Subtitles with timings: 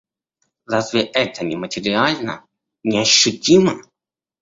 [0.65, 2.43] Разве это не материально,
[2.83, 3.83] не ощутимо?